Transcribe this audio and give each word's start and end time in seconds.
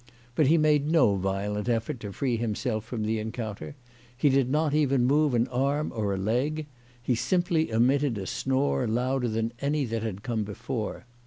But 0.33 0.47
he 0.47 0.57
made 0.57 0.89
no 0.89 1.13
violent 1.15 1.69
effort 1.69 1.99
to 1.99 2.11
free 2.11 2.35
himself 2.35 2.83
from 2.85 3.03
the 3.03 3.19
encounter. 3.19 3.75
He 4.17 4.29
did 4.29 4.49
not 4.49 4.73
even 4.73 5.05
move 5.05 5.35
ail 5.35 5.45
arm 5.51 5.91
or 5.95 6.11
a 6.11 6.17
leg. 6.17 6.65
He 6.99 7.13
simply 7.13 7.69
emitted 7.69 8.17
a 8.17 8.25
snore 8.25 8.87
louder 8.87 9.27
than 9.27 9.53
any 9.61 9.85
that 9.85 10.01
had 10.01 10.23
come 10.23 10.43
before. 10.43 11.05